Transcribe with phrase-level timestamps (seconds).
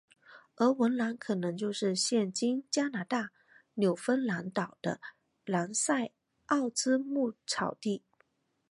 [0.55, 3.29] 而文兰可能就是现今加拿大
[3.75, 4.99] 纽芬兰岛的
[5.45, 6.11] 兰塞
[6.47, 8.01] 奥兹牧草地。